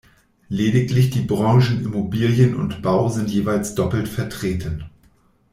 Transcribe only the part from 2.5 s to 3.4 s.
und Bau sind